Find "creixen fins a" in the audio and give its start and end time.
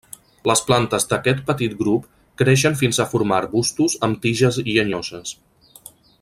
2.43-3.07